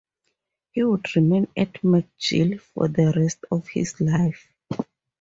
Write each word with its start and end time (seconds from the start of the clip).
He 0.71 0.81
would 0.83 1.15
remain 1.15 1.47
at 1.55 1.73
McGill 1.81 2.59
for 2.59 2.87
the 2.87 3.13
rest 3.15 3.45
of 3.51 3.67
his 3.67 4.01
life. 4.01 4.47